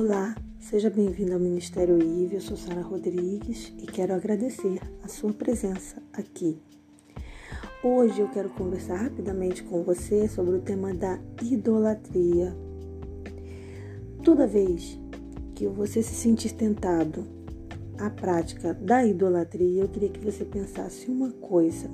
Olá, 0.00 0.32
seja 0.60 0.88
bem-vindo 0.88 1.34
ao 1.34 1.40
Ministério 1.40 2.00
IVE. 2.00 2.36
Eu 2.36 2.40
sou 2.40 2.56
Sara 2.56 2.82
Rodrigues 2.82 3.72
e 3.76 3.84
quero 3.84 4.14
agradecer 4.14 4.80
a 5.02 5.08
sua 5.08 5.32
presença 5.32 6.00
aqui. 6.12 6.56
Hoje 7.82 8.20
eu 8.20 8.28
quero 8.28 8.48
conversar 8.50 8.94
rapidamente 8.94 9.64
com 9.64 9.82
você 9.82 10.28
sobre 10.28 10.54
o 10.54 10.60
tema 10.60 10.94
da 10.94 11.18
idolatria. 11.42 12.56
Toda 14.22 14.46
vez 14.46 14.96
que 15.56 15.66
você 15.66 16.00
se 16.00 16.14
sentir 16.14 16.52
tentado 16.52 17.26
à 17.98 18.08
prática 18.08 18.74
da 18.74 19.04
idolatria, 19.04 19.82
eu 19.82 19.88
queria 19.88 20.10
que 20.10 20.24
você 20.24 20.44
pensasse 20.44 21.10
uma 21.10 21.32
coisa. 21.32 21.90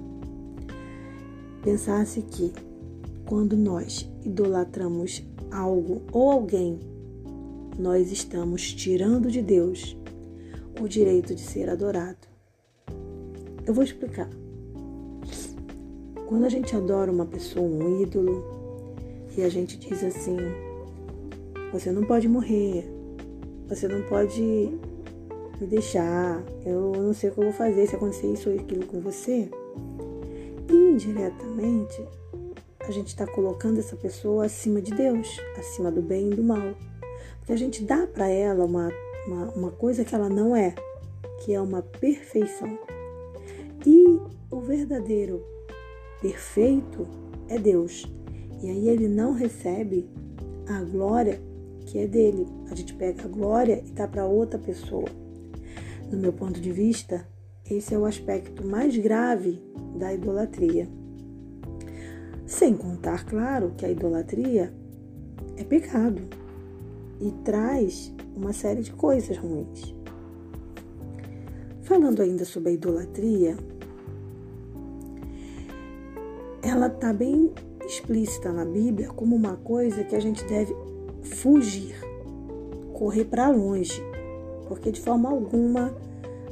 Pensasse 1.63 2.21
que 2.21 2.53
quando 3.25 3.57
nós 3.57 4.07
idolatramos 4.23 5.25
algo 5.51 6.03
ou 6.13 6.31
alguém 6.31 6.93
nós 7.79 8.13
estamos 8.13 8.73
tirando 8.73 9.31
de 9.31 9.43
Deus 9.43 9.97
o 10.81 10.89
direito 10.89 11.35
de 11.35 11.41
ser 11.41 11.69
adorado. 11.69 12.29
Eu 13.67 13.75
vou 13.75 13.83
explicar. 13.83 14.29
Quando 16.27 16.45
a 16.45 16.49
gente 16.49 16.75
adora 16.75 17.11
uma 17.11 17.27
pessoa, 17.27 17.67
um 17.67 18.03
ídolo, 18.03 18.45
e 19.37 19.43
a 19.43 19.49
gente 19.49 19.77
diz 19.77 20.03
assim: 20.03 20.37
você 21.73 21.91
não 21.91 22.05
pode 22.05 22.29
morrer, 22.29 22.85
você 23.69 23.89
não 23.89 24.03
pode 24.03 24.41
me 25.61 25.67
deixar, 25.67 26.43
eu 26.65 26.93
não 26.97 27.13
sei 27.13 27.31
o 27.31 27.33
que 27.33 27.41
eu 27.41 27.45
vou 27.45 27.53
fazer 27.53 27.87
se 27.87 27.97
acontecer 27.97 28.33
isso 28.33 28.51
ou 28.51 28.57
aquilo 28.57 28.87
com 28.87 29.01
você. 29.01 29.49
Indiretamente, 30.71 32.03
a 32.81 32.91
gente 32.91 33.09
está 33.09 33.27
colocando 33.27 33.79
essa 33.79 33.97
pessoa 33.97 34.47
acima 34.47 34.81
de 34.81 34.93
Deus, 34.93 35.41
acima 35.59 35.91
do 35.91 36.03
bem 36.03 36.31
e 36.31 36.35
do 36.35 36.43
mal 36.43 36.75
que 37.45 37.53
a 37.53 37.57
gente 37.57 37.85
dá 37.85 38.07
para 38.07 38.29
ela 38.29 38.65
uma, 38.65 38.91
uma, 39.27 39.45
uma 39.51 39.71
coisa 39.71 40.05
que 40.05 40.15
ela 40.15 40.29
não 40.29 40.57
é, 40.57 40.75
que 41.45 41.53
é 41.53 41.61
uma 41.61 41.83
perfeição. 41.83 42.79
E 43.87 44.19
o 44.51 44.61
verdadeiro 44.61 45.45
perfeito 46.21 47.07
é 47.49 47.59
Deus. 47.59 48.11
E 48.63 48.71
aí 48.71 48.89
ele 48.89 49.09
não 49.09 49.33
recebe 49.33 50.09
a 50.67 50.83
glória 50.83 51.41
que 51.87 51.99
é 51.99 52.07
dele. 52.07 52.47
A 52.71 52.75
gente 52.75 52.95
pega 52.95 53.25
a 53.25 53.29
glória 53.29 53.83
e 53.87 53.91
dá 53.91 54.09
para 54.09 54.25
outra 54.25 54.59
pessoa. 54.59 55.09
No 56.11 56.19
meu 56.19 56.33
ponto 56.33 56.59
de 56.61 56.73
vista, 56.73 57.27
esse 57.71 57.95
é 57.95 57.99
o 57.99 58.07
aspecto 58.07 58.67
mais 58.67 58.97
grave 58.97 59.63
da 59.99 60.15
idolatria. 60.15 60.89
Sem 62.47 62.75
contar, 62.75 63.25
claro, 63.27 63.73
que 63.77 63.85
a 63.85 63.91
idolatria 63.91 64.73
é 65.57 65.65
pecado 65.65 66.23
e 67.25 67.33
traz 67.43 68.13
uma 68.37 68.53
série 68.53 68.83
de 68.83 68.93
coisas 68.93 69.39
ruins. 69.39 69.95
Falando 71.83 72.21
ainda 72.21 72.45
sobre 72.45 72.71
a 72.71 72.73
idolatria, 72.73 73.57
ela 76.63 76.89
está 76.89 77.15
bem 77.15 77.51
explícita 77.87 78.53
na 78.53 78.65
Bíblia 78.67 79.09
como 79.09 79.35
uma 79.35 79.57
coisa 79.57 80.05
que 80.05 80.15
a 80.15 80.21
gente 80.21 80.45
deve 80.45 80.77
fugir, 81.23 81.95
correr 82.93 83.25
para 83.25 83.49
longe, 83.49 84.03
porque 84.69 84.93
de 84.93 85.01
forma 85.01 85.31
alguma 85.31 85.95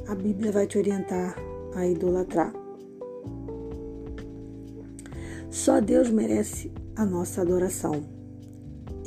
a 0.07 0.15
Bíblia 0.15 0.51
vai 0.51 0.65
te 0.65 0.79
orientar 0.79 1.35
a 1.75 1.85
idolatrar. 1.87 2.51
Só 5.51 5.79
Deus 5.79 6.09
merece 6.09 6.71
a 6.95 7.05
nossa 7.05 7.41
adoração. 7.41 8.22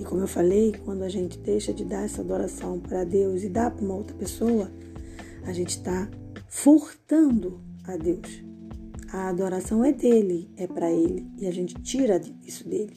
Como 0.07 0.21
eu 0.21 0.29
falei, 0.29 0.73
quando 0.85 1.03
a 1.03 1.09
gente 1.09 1.37
deixa 1.39 1.75
de 1.75 1.85
dar 1.85 2.05
essa 2.05 2.23
adoração 2.23 2.79
para 2.79 3.03
Deus 3.03 3.43
e 3.43 3.49
dá 3.49 3.69
para 3.69 3.85
uma 3.85 3.95
outra 3.95 4.17
pessoa, 4.17 4.71
a 5.45 5.53
gente 5.53 5.71
está 5.71 6.09
furtando 6.49 7.61
a 7.85 7.97
Deus. 7.97 8.45
A 9.13 9.29
adoração 9.29 9.85
é 9.85 9.93
dele, 9.93 10.49
é 10.57 10.67
para 10.67 10.93
ele, 10.93 11.27
e 11.39 11.47
a 11.47 11.51
gente 11.51 11.75
tira 11.83 12.21
isso 12.45 12.69
dele. 12.69 12.97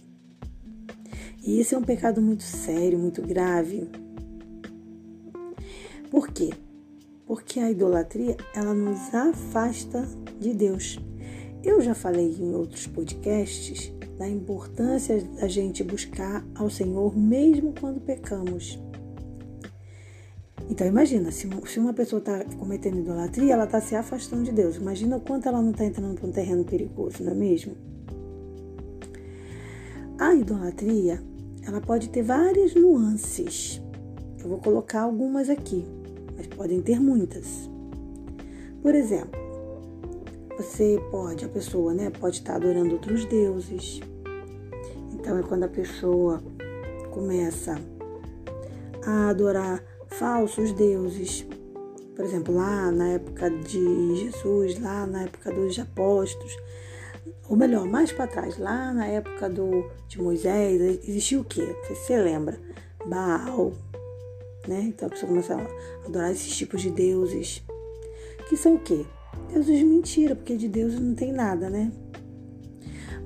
E 1.44 1.60
isso 1.60 1.74
é 1.74 1.78
um 1.80 1.84
pecado 1.84 2.22
muito 2.22 2.44
sério, 2.44 3.00
muito 3.00 3.24
grave. 3.24 3.90
Por 6.12 6.28
quê? 6.30 6.52
Porque 7.26 7.60
a 7.60 7.72
idolatria, 7.72 8.38
ela 8.54 8.74
nos 8.74 9.14
afasta 9.14 10.08
de 10.40 10.54
Deus. 10.54 11.00
Eu 11.64 11.82
já 11.82 11.96
falei 11.96 12.36
em 12.40 12.54
outros 12.54 12.86
podcasts 12.86 13.92
da 14.20 14.28
importância 14.28 15.24
da 15.40 15.48
gente 15.48 15.82
buscar 15.82 16.46
ao 16.54 16.70
Senhor 16.70 17.18
mesmo 17.18 17.74
quando 17.80 18.02
pecamos. 18.02 18.78
Então 20.70 20.86
imagina, 20.86 21.32
se 21.32 21.48
uma 21.80 21.94
pessoa 21.94 22.20
está 22.20 22.44
cometendo 22.58 23.00
idolatria, 23.00 23.54
ela 23.54 23.64
está 23.64 23.80
se 23.80 23.96
afastando 23.96 24.44
de 24.44 24.52
Deus. 24.52 24.76
Imagina 24.76 25.16
o 25.16 25.22
quanto 25.22 25.48
ela 25.48 25.62
não 25.62 25.72
está 25.72 25.86
entrando 25.86 26.16
para 26.20 26.28
um 26.28 26.32
terreno 26.34 26.66
perigoso, 26.66 27.24
não 27.24 27.32
é 27.32 27.36
mesmo? 27.36 27.76
A 30.20 30.36
idolatria, 30.36 31.24
ela 31.66 31.80
pode 31.80 32.10
ter 32.10 32.22
várias 32.22 32.76
nuances. 32.76 33.82
Eu 34.38 34.50
vou 34.50 34.60
colocar 34.60 35.02
algumas 35.02 35.50
aqui, 35.50 35.86
mas 36.36 36.46
podem 36.48 36.82
ter 36.82 37.00
muitas. 37.00 37.70
Por 38.82 38.94
exemplo, 38.94 39.40
você 40.60 41.02
pode, 41.10 41.46
a 41.46 41.48
pessoa, 41.48 41.94
né, 41.94 42.10
pode 42.10 42.40
estar 42.40 42.56
adorando 42.56 42.92
outros 42.92 43.24
deuses. 43.24 44.02
Então 45.14 45.38
é 45.38 45.42
quando 45.42 45.64
a 45.64 45.70
pessoa 45.70 46.44
começa 47.12 47.80
a 49.06 49.30
adorar 49.30 49.82
falsos 50.08 50.74
deuses. 50.74 51.48
Por 52.14 52.26
exemplo, 52.26 52.54
lá 52.54 52.92
na 52.92 53.08
época 53.12 53.50
de 53.50 54.16
Jesus, 54.18 54.78
lá 54.82 55.08
na 55.08 55.24
época 55.24 55.50
dos 55.50 55.80
apóstolos, 55.80 56.58
ou 57.48 57.56
melhor, 57.56 57.86
mais 57.86 58.12
para 58.12 58.28
trás, 58.28 58.58
lá 58.58 58.92
na 58.92 59.06
época 59.08 59.50
do, 59.50 59.90
de 60.10 60.22
Moisés, 60.22 61.00
existia 61.08 61.40
o 61.40 61.46
quê? 61.46 61.74
Você 61.84 61.96
se 61.96 62.18
lembra? 62.18 62.60
Baal, 63.06 63.72
né? 64.68 64.82
Então 64.90 65.08
a 65.08 65.12
pessoa 65.12 65.30
começa 65.30 65.56
a 65.56 66.06
adorar 66.06 66.32
esses 66.34 66.54
tipos 66.58 66.82
de 66.82 66.90
deuses, 66.90 67.64
que 68.50 68.58
são 68.58 68.76
o 68.76 68.80
quê? 68.80 69.06
Deuses 69.52 69.80
de 69.80 69.84
mentira, 69.84 70.36
porque 70.36 70.56
de 70.56 70.68
Deus 70.68 71.00
não 71.00 71.16
tem 71.16 71.32
nada, 71.32 71.70
né? 71.70 71.92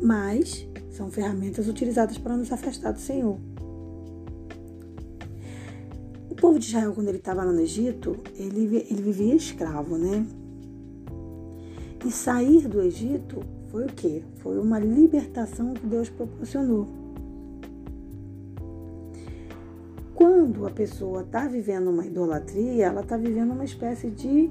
Mas 0.02 0.68
são 0.92 1.12
ferramentas 1.12 1.68
utilizadas 1.68 2.18
para 2.18 2.38
nos 2.38 2.52
afastar 2.52 2.94
do 2.94 3.00
Senhor. 3.00 3.38
O 6.30 6.36
povo 6.36 6.58
de 6.58 6.68
Israel, 6.68 6.94
quando 6.94 7.10
ele 7.10 7.18
estava 7.18 7.44
lá 7.44 7.52
no 7.52 7.60
Egito, 7.60 8.18
ele, 8.36 8.86
ele 8.90 9.02
vivia 9.02 9.36
escravo, 9.36 9.98
né? 9.98 10.26
E 12.06 12.12
sair 12.12 12.68
do 12.68 12.82
Egito 12.82 13.42
foi 13.70 13.86
o 13.86 13.90
quê? 13.90 14.24
Foi 14.36 14.58
uma 14.60 14.80
libertação 14.80 15.74
que 15.74 15.86
Deus 15.86 16.10
proporcionou. 16.10 16.88
Quando 20.14 20.66
a 20.66 20.70
pessoa 20.70 21.22
está 21.22 21.48
vivendo 21.48 21.90
uma 21.90 22.06
idolatria, 22.06 22.86
ela 22.86 23.02
está 23.02 23.18
vivendo 23.18 23.52
uma 23.52 23.66
espécie 23.66 24.10
de 24.10 24.50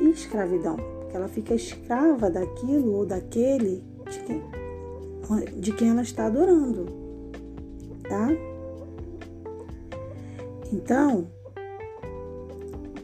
escravidão, 0.00 0.76
porque 0.76 1.16
ela 1.16 1.28
fica 1.28 1.54
escrava 1.54 2.30
daquilo 2.30 2.92
ou 2.92 3.06
daquele 3.06 3.82
de 4.10 4.20
quem, 4.20 4.42
de 5.60 5.72
quem 5.72 5.88
ela 5.90 6.02
está 6.02 6.26
adorando, 6.26 6.86
tá? 8.02 8.28
Então, 10.72 11.28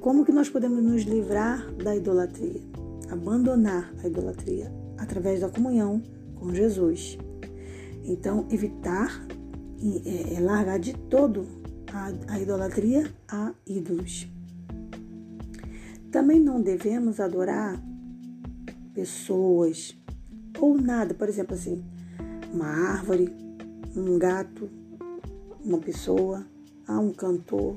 como 0.00 0.24
que 0.24 0.32
nós 0.32 0.48
podemos 0.48 0.82
nos 0.82 1.02
livrar 1.02 1.70
da 1.74 1.94
idolatria? 1.94 2.60
Abandonar 3.10 3.92
a 4.02 4.06
idolatria 4.06 4.72
através 4.98 5.40
da 5.40 5.48
comunhão 5.48 6.02
com 6.36 6.54
Jesus. 6.54 7.18
Então, 8.04 8.46
evitar 8.50 9.26
e 9.78 10.02
é, 10.04 10.34
é 10.34 10.40
largar 10.40 10.78
de 10.78 10.94
todo 10.94 11.46
a, 11.92 12.12
a 12.32 12.40
idolatria 12.40 13.12
a 13.28 13.52
ídolos. 13.66 14.26
Também 16.10 16.40
não 16.40 16.60
devemos 16.60 17.20
adorar 17.20 17.80
pessoas 18.92 19.96
ou 20.58 20.76
nada, 20.76 21.14
por 21.14 21.28
exemplo, 21.28 21.54
assim, 21.54 21.84
uma 22.52 22.66
árvore, 22.66 23.32
um 23.96 24.18
gato, 24.18 24.68
uma 25.64 25.78
pessoa, 25.78 26.44
ah, 26.88 26.98
um 26.98 27.12
cantor. 27.12 27.76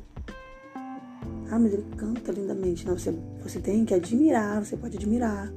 Ah, 1.51 1.59
mas 1.59 1.73
ele 1.73 1.85
canta 1.95 2.31
lindamente. 2.31 2.87
Não, 2.87 2.97
você, 2.97 3.13
você 3.43 3.59
tem 3.59 3.85
que 3.85 3.93
admirar, 3.93 4.65
você 4.65 4.75
pode 4.75 4.97
admirar, 4.97 5.53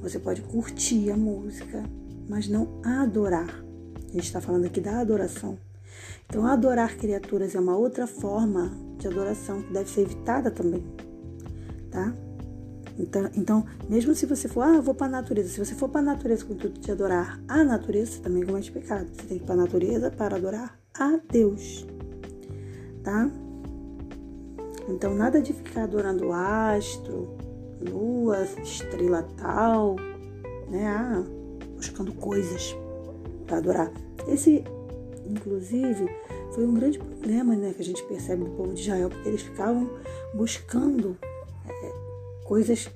você 0.00 0.18
pode 0.18 0.40
curtir 0.40 1.10
a 1.10 1.16
música, 1.16 1.84
mas 2.26 2.48
não 2.48 2.80
adorar. 2.82 3.62
A 4.08 4.12
gente 4.12 4.24
está 4.24 4.40
falando 4.40 4.64
aqui 4.64 4.80
da 4.80 5.00
adoração. 5.00 5.58
Então, 6.26 6.46
adorar 6.46 6.96
criaturas 6.96 7.54
é 7.54 7.60
uma 7.60 7.76
outra 7.76 8.06
forma 8.06 8.72
de 8.96 9.06
adoração 9.06 9.60
que 9.60 9.72
deve 9.74 9.90
ser 9.90 10.00
evitada 10.00 10.50
também 10.50 10.82
tá? 11.96 12.12
Então, 12.98 13.30
então, 13.34 13.66
mesmo 13.88 14.14
se 14.14 14.26
você 14.26 14.48
for, 14.48 14.62
ah, 14.62 14.80
vou 14.80 14.94
para 14.94 15.06
a 15.06 15.10
natureza, 15.10 15.48
se 15.48 15.58
você 15.58 15.74
for 15.74 15.88
para 15.88 16.00
a 16.00 16.04
natureza 16.04 16.44
com 16.44 16.52
o 16.52 16.56
intuito 16.56 16.80
de 16.80 16.92
adorar 16.92 17.40
a 17.48 17.64
natureza, 17.64 18.12
você 18.12 18.20
também 18.20 18.44
comete 18.44 18.70
pecado. 18.70 19.08
Você 19.12 19.26
tem 19.26 19.38
que 19.38 19.44
ir 19.44 19.46
para 19.46 19.54
a 19.54 19.58
natureza 19.58 20.10
para 20.10 20.36
adorar 20.36 20.78
a 20.98 21.18
Deus, 21.30 21.86
tá? 23.02 23.30
Então, 24.88 25.14
nada 25.14 25.40
de 25.40 25.52
ficar 25.52 25.84
adorando 25.84 26.32
astro, 26.32 27.36
lua, 27.80 28.46
estrela 28.62 29.22
tal, 29.36 29.96
né? 30.68 30.86
Ah, 30.86 31.24
buscando 31.74 32.12
coisas 32.14 32.74
para 33.46 33.58
adorar. 33.58 33.92
Esse, 34.28 34.64
inclusive, 35.26 36.08
foi 36.52 36.66
um 36.66 36.72
grande 36.72 36.98
problema 36.98 37.54
né, 37.54 37.74
que 37.74 37.82
a 37.82 37.84
gente 37.84 38.02
percebe 38.04 38.44
do 38.44 38.50
povo 38.50 38.72
de 38.72 38.80
Israel, 38.80 39.10
porque 39.10 39.28
eles 39.28 39.42
ficavam 39.42 39.90
buscando 40.34 41.16
coisas 42.44 42.88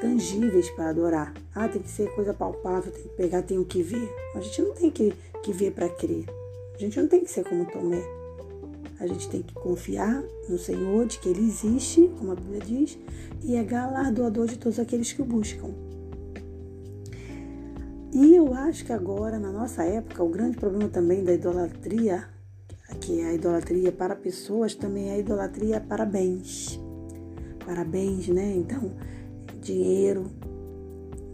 tangíveis 0.00 0.70
para 0.70 0.90
adorar. 0.90 1.34
Ah, 1.54 1.68
tem 1.68 1.82
que 1.82 1.90
ser 1.90 2.14
coisa 2.14 2.32
palpável, 2.32 2.92
tem 2.92 3.02
que 3.02 3.08
pegar, 3.10 3.42
tem 3.42 3.62
que 3.64 3.82
ver. 3.82 4.08
A 4.34 4.40
gente 4.40 4.62
não 4.62 4.74
tem 4.74 4.90
que, 4.90 5.14
que 5.42 5.52
ver 5.52 5.72
para 5.72 5.88
crer. 5.88 6.26
A 6.74 6.78
gente 6.78 7.00
não 7.00 7.08
tem 7.08 7.24
que 7.24 7.30
ser 7.30 7.44
como 7.44 7.66
Tomé. 7.66 8.02
A 9.00 9.06
gente 9.06 9.28
tem 9.28 9.42
que 9.42 9.54
confiar 9.54 10.22
no 10.48 10.58
Senhor, 10.58 11.06
de 11.06 11.18
que 11.18 11.28
Ele 11.28 11.40
existe, 11.40 12.08
como 12.18 12.32
a 12.32 12.34
Bíblia 12.34 12.60
diz, 12.60 12.98
e 13.42 13.56
é 13.56 13.62
galardoador 13.62 14.46
de 14.46 14.58
todos 14.58 14.78
aqueles 14.78 15.12
que 15.12 15.22
o 15.22 15.24
buscam. 15.24 15.70
E 18.12 18.34
eu 18.34 18.52
acho 18.54 18.84
que 18.84 18.92
agora, 18.92 19.38
na 19.38 19.52
nossa 19.52 19.84
época, 19.84 20.24
o 20.24 20.28
grande 20.28 20.56
problema 20.56 20.88
também 20.88 21.22
da 21.22 21.32
idolatria, 21.32 22.28
que 23.00 23.20
é 23.20 23.26
a 23.26 23.34
idolatria 23.34 23.92
para 23.92 24.16
pessoas, 24.16 24.74
também 24.74 25.10
é 25.10 25.12
a 25.12 25.18
idolatria 25.18 25.80
para 25.80 26.04
bens. 26.04 26.80
Para 27.68 27.84
bens, 27.84 28.28
né? 28.28 28.54
Então, 28.56 28.92
dinheiro, 29.60 30.24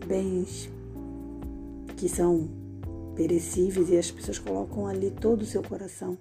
bens 0.04 0.68
que 1.96 2.08
são 2.08 2.48
perecíveis 3.14 3.88
e 3.88 3.96
as 3.96 4.10
pessoas 4.10 4.40
colocam 4.40 4.88
ali 4.88 5.12
todo 5.12 5.42
o 5.42 5.46
seu 5.46 5.62
coração. 5.62 6.18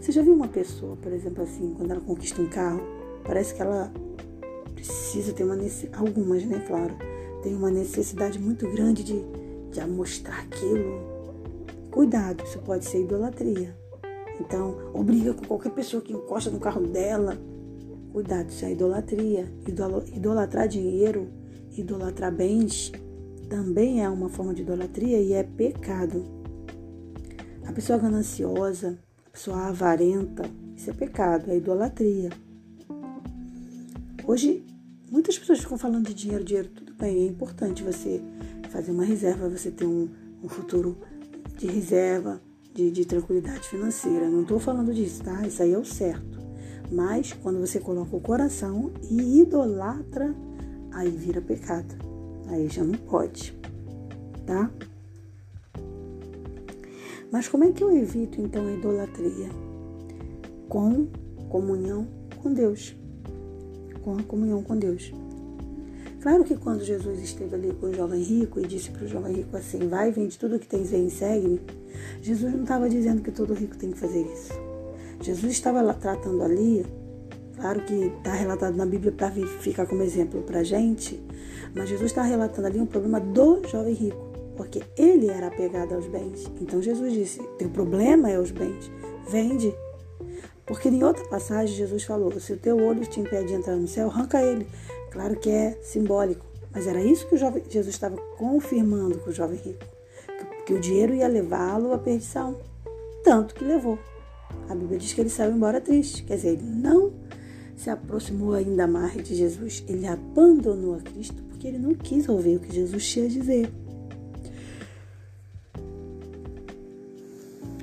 Você 0.00 0.12
já 0.12 0.22
viu 0.22 0.32
uma 0.32 0.46
pessoa, 0.46 0.94
por 0.94 1.12
exemplo, 1.12 1.42
assim, 1.42 1.74
quando 1.76 1.90
ela 1.90 2.00
conquista 2.00 2.40
um 2.40 2.48
carro, 2.48 2.80
parece 3.24 3.52
que 3.52 3.60
ela 3.60 3.92
precisa 4.76 5.32
ter 5.32 5.42
uma 5.42 5.56
necessidade, 5.56 5.98
algumas, 5.98 6.44
né, 6.44 6.64
claro, 6.64 6.94
tem 7.42 7.52
uma 7.52 7.68
necessidade 7.68 8.38
muito 8.38 8.70
grande 8.70 9.02
de, 9.02 9.24
de 9.72 9.84
mostrar 9.88 10.38
aquilo. 10.38 11.00
Cuidado, 11.90 12.44
isso 12.44 12.60
pode 12.60 12.84
ser 12.84 13.02
idolatria. 13.02 13.76
Então, 14.40 14.92
obriga 14.94 15.34
com 15.34 15.44
qualquer 15.46 15.72
pessoa 15.72 16.00
que 16.00 16.12
encosta 16.12 16.48
no 16.48 16.60
carro 16.60 16.86
dela. 16.86 17.36
Cuidado, 18.16 18.48
isso 18.48 18.64
é 18.64 18.72
idolatria. 18.72 19.46
Idolatrar 20.14 20.66
dinheiro, 20.66 21.28
idolatrar 21.76 22.34
bens, 22.34 22.90
também 23.50 24.02
é 24.02 24.08
uma 24.08 24.30
forma 24.30 24.54
de 24.54 24.62
idolatria 24.62 25.20
e 25.20 25.34
é 25.34 25.42
pecado. 25.42 26.24
A 27.66 27.72
pessoa 27.74 27.98
gananciosa, 27.98 28.98
a 29.26 29.30
pessoa 29.30 29.66
avarenta, 29.66 30.44
isso 30.74 30.88
é 30.88 30.94
pecado, 30.94 31.50
é 31.50 31.58
idolatria. 31.58 32.30
Hoje, 34.26 34.64
muitas 35.10 35.38
pessoas 35.38 35.58
ficam 35.58 35.76
falando 35.76 36.06
de 36.06 36.14
dinheiro, 36.14 36.42
dinheiro, 36.42 36.70
tudo 36.70 36.94
bem, 36.94 37.22
é 37.22 37.26
importante 37.26 37.82
você 37.82 38.22
fazer 38.70 38.92
uma 38.92 39.04
reserva, 39.04 39.46
você 39.46 39.70
ter 39.70 39.84
um, 39.84 40.08
um 40.42 40.48
futuro 40.48 40.96
de 41.58 41.66
reserva, 41.66 42.40
de, 42.72 42.90
de 42.90 43.04
tranquilidade 43.04 43.68
financeira. 43.68 44.26
Não 44.26 44.40
estou 44.40 44.58
falando 44.58 44.94
disso, 44.94 45.22
tá? 45.22 45.46
Isso 45.46 45.62
aí 45.62 45.74
é 45.74 45.78
o 45.78 45.84
certo. 45.84 46.35
Mas 46.90 47.32
quando 47.32 47.60
você 47.60 47.80
coloca 47.80 48.16
o 48.16 48.20
coração 48.20 48.92
e 49.10 49.40
idolatra, 49.40 50.34
aí 50.92 51.10
vira 51.10 51.40
pecado. 51.40 51.94
Aí 52.48 52.68
já 52.68 52.84
não 52.84 52.94
pode, 52.94 53.56
tá? 54.46 54.70
Mas 57.30 57.48
como 57.48 57.64
é 57.64 57.72
que 57.72 57.82
eu 57.82 57.94
evito 57.94 58.40
então 58.40 58.66
a 58.66 58.72
idolatria? 58.72 59.48
Com 60.68 61.08
comunhão 61.48 62.06
com 62.40 62.52
Deus. 62.52 62.94
Com 64.02 64.16
a 64.16 64.22
comunhão 64.22 64.62
com 64.62 64.76
Deus. 64.76 65.12
Claro 66.20 66.44
que 66.44 66.56
quando 66.56 66.82
Jesus 66.82 67.20
esteve 67.20 67.54
ali 67.54 67.72
com 67.74 67.86
o 67.86 67.94
jovem 67.94 68.22
rico 68.22 68.58
e 68.58 68.66
disse 68.66 68.90
para 68.90 69.04
o 69.04 69.08
jovem 69.08 69.32
rico 69.32 69.56
assim: 69.56 69.88
Vai, 69.88 70.10
vende 70.10 70.38
tudo 70.38 70.58
que 70.58 70.66
tens 70.66 70.92
e 70.92 71.10
segue-me. 71.10 71.60
Jesus 72.22 72.52
não 72.52 72.62
estava 72.62 72.88
dizendo 72.88 73.22
que 73.22 73.30
todo 73.30 73.54
rico 73.54 73.76
tem 73.76 73.90
que 73.90 73.98
fazer 73.98 74.22
isso. 74.22 74.65
Jesus 75.20 75.52
estava 75.52 75.92
tratando 75.94 76.42
ali, 76.42 76.84
claro 77.56 77.80
que 77.84 78.12
está 78.18 78.32
relatado 78.32 78.76
na 78.76 78.86
Bíblia 78.86 79.12
para 79.12 79.30
ficar 79.30 79.86
como 79.86 80.02
exemplo 80.02 80.42
para 80.42 80.60
a 80.60 80.64
gente, 80.64 81.20
mas 81.74 81.88
Jesus 81.88 82.10
está 82.10 82.22
relatando 82.22 82.66
ali 82.66 82.80
um 82.80 82.86
problema 82.86 83.20
do 83.20 83.66
jovem 83.66 83.94
rico, 83.94 84.24
porque 84.56 84.82
ele 84.96 85.28
era 85.28 85.48
apegado 85.48 85.94
aos 85.94 86.06
bens. 86.06 86.50
Então 86.60 86.80
Jesus 86.80 87.12
disse: 87.12 87.42
Teu 87.58 87.68
problema 87.70 88.30
é 88.30 88.38
os 88.38 88.50
bens, 88.50 88.90
vende. 89.28 89.74
Porque 90.64 90.88
em 90.88 91.02
outra 91.04 91.24
passagem 91.28 91.76
Jesus 91.76 92.04
falou: 92.04 92.32
Se 92.40 92.52
o 92.52 92.56
teu 92.56 92.76
olho 92.82 93.06
te 93.06 93.20
impede 93.20 93.48
de 93.48 93.54
entrar 93.54 93.76
no 93.76 93.86
céu, 93.86 94.08
arranca 94.08 94.42
ele. 94.42 94.66
Claro 95.10 95.36
que 95.36 95.48
é 95.48 95.78
simbólico, 95.82 96.44
mas 96.72 96.86
era 96.86 97.02
isso 97.02 97.26
que 97.26 97.36
jovem, 97.36 97.62
Jesus 97.68 97.94
estava 97.94 98.16
confirmando 98.36 99.18
com 99.18 99.30
o 99.30 99.32
jovem 99.32 99.58
rico: 99.58 99.84
que, 100.26 100.64
que 100.66 100.74
o 100.74 100.80
dinheiro 100.80 101.14
ia 101.14 101.28
levá-lo 101.28 101.92
à 101.92 101.98
perdição. 101.98 102.56
Tanto 103.24 103.54
que 103.54 103.64
levou. 103.64 103.98
A 104.68 104.74
Bíblia 104.74 104.98
diz 104.98 105.12
que 105.12 105.20
ele 105.20 105.30
saiu 105.30 105.52
embora 105.52 105.80
triste, 105.80 106.22
quer 106.24 106.36
dizer, 106.36 106.54
ele 106.54 106.64
não 106.64 107.12
se 107.76 107.90
aproximou 107.90 108.54
ainda 108.54 108.86
mais 108.86 109.22
de 109.22 109.34
Jesus, 109.34 109.84
ele 109.86 110.06
abandonou 110.06 110.94
a 110.94 111.00
Cristo 111.00 111.42
porque 111.48 111.68
ele 111.68 111.78
não 111.78 111.94
quis 111.94 112.28
ouvir 112.28 112.56
o 112.56 112.60
que 112.60 112.74
Jesus 112.74 113.06
tinha 113.08 113.26
a 113.26 113.28
dizer. 113.28 113.70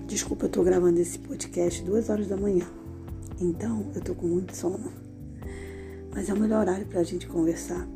Desculpa, 0.08 0.46
eu 0.46 0.48
estou 0.48 0.64
gravando 0.64 1.00
esse 1.00 1.18
podcast 1.18 1.84
duas 1.84 2.10
horas 2.10 2.28
da 2.28 2.38
manhã, 2.38 2.68
então 3.40 3.86
eu 3.94 4.00
estou 4.00 4.16
com 4.16 4.28
muito 4.28 4.56
sono 4.56 5.04
mas 6.14 6.30
é 6.30 6.34
o 6.34 6.40
melhor 6.40 6.62
horário 6.62 6.86
para 6.86 7.00
a 7.00 7.04
gente 7.04 7.28
conversar. 7.28 7.88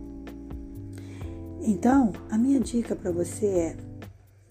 Então, 1.61 2.13
a 2.29 2.37
minha 2.37 2.59
dica 2.59 2.95
para 2.95 3.11
você 3.11 3.45
é: 3.45 3.77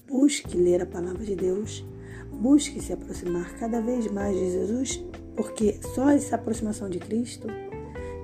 busque 0.07 0.57
ler 0.57 0.83
a 0.83 0.87
palavra 0.87 1.25
de 1.25 1.35
Deus, 1.35 1.85
busque 2.33 2.81
se 2.81 2.93
aproximar 2.93 3.55
cada 3.57 3.81
vez 3.81 4.11
mais 4.11 4.37
de 4.37 4.51
Jesus, 4.53 5.05
porque 5.37 5.79
só 5.95 6.11
essa 6.11 6.37
aproximação 6.37 6.89
de 6.89 6.99
Cristo 6.99 7.47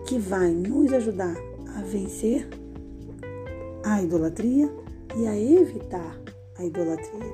que 0.06 0.18
vai 0.18 0.50
nos 0.50 0.92
ajudar 0.92 1.36
a 1.76 1.82
vencer 1.82 2.48
a 3.84 4.02
idolatria 4.02 4.70
e 5.16 5.26
a 5.26 5.38
evitar 5.38 6.18
a 6.58 6.64
idolatria. 6.64 7.32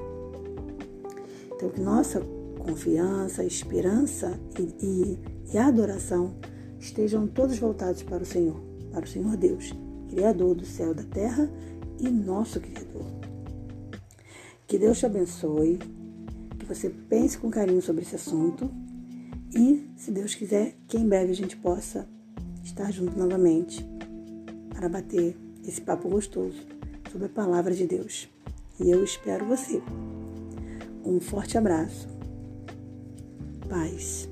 Então, 1.54 1.70
que 1.70 1.80
nossa 1.80 2.22
confiança, 2.58 3.44
esperança 3.44 4.38
e, 4.58 4.84
e, 4.84 5.18
e 5.52 5.58
adoração 5.58 6.34
estejam 6.78 7.26
todos 7.26 7.58
voltados 7.58 8.02
para 8.02 8.22
o 8.22 8.26
Senhor, 8.26 8.60
para 8.92 9.04
o 9.04 9.08
Senhor 9.08 9.36
Deus, 9.36 9.74
Criador 10.08 10.54
do 10.54 10.64
céu 10.64 10.92
e 10.92 10.94
da 10.94 11.02
terra 11.02 11.50
e 11.98 12.08
nosso 12.08 12.60
Criador. 12.60 13.06
Que 14.66 14.78
Deus 14.78 14.98
te 14.98 15.06
abençoe, 15.06 15.78
você 16.68 16.90
pense 16.90 17.38
com 17.38 17.50
carinho 17.50 17.80
sobre 17.80 18.02
esse 18.02 18.14
assunto 18.14 18.70
e, 19.54 19.88
se 19.96 20.10
Deus 20.10 20.34
quiser, 20.34 20.76
que 20.86 20.98
em 20.98 21.08
breve 21.08 21.32
a 21.32 21.34
gente 21.34 21.56
possa 21.56 22.06
estar 22.62 22.92
junto 22.92 23.18
novamente 23.18 23.84
para 24.68 24.88
bater 24.88 25.34
esse 25.66 25.80
papo 25.80 26.08
gostoso 26.08 26.60
sobre 27.10 27.26
a 27.26 27.30
palavra 27.30 27.74
de 27.74 27.86
Deus. 27.86 28.28
E 28.78 28.90
eu 28.90 29.02
espero 29.02 29.46
você. 29.46 29.82
Um 31.04 31.18
forte 31.20 31.56
abraço. 31.56 32.06
Paz. 33.68 34.28